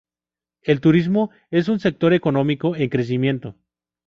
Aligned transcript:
El 0.63 0.81
turismo 0.81 1.29
es 1.51 1.67
un 1.69 1.79
sector 1.79 2.11
económico 2.15 2.75
en 2.75 2.89
crecimiento. 2.89 3.53